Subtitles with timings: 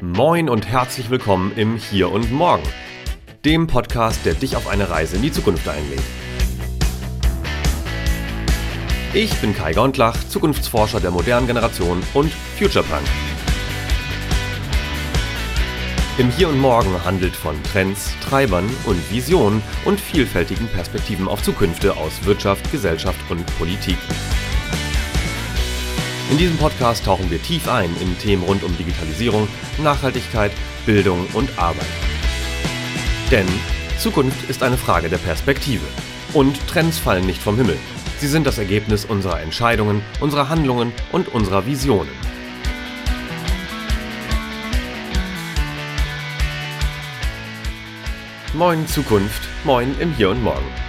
[0.00, 2.62] Moin und herzlich willkommen im Hier und Morgen,
[3.44, 6.02] dem Podcast, der dich auf eine Reise in die Zukunft einlädt.
[9.12, 13.02] Ich bin Kai Gondlach, Zukunftsforscher der modernen Generation und Futurepunk.
[16.18, 21.96] Im Hier und Morgen handelt von Trends, Treibern und Visionen und vielfältigen Perspektiven auf Zukünfte
[21.96, 23.98] aus Wirtschaft, Gesellschaft und Politik.
[26.30, 30.52] In diesem Podcast tauchen wir tief ein in Themen rund um Digitalisierung, Nachhaltigkeit,
[30.84, 31.86] Bildung und Arbeit.
[33.30, 33.46] Denn
[33.98, 35.86] Zukunft ist eine Frage der Perspektive.
[36.34, 37.78] Und Trends fallen nicht vom Himmel.
[38.18, 42.12] Sie sind das Ergebnis unserer Entscheidungen, unserer Handlungen und unserer Visionen.
[48.52, 50.87] Moin Zukunft, moin im Hier und Morgen.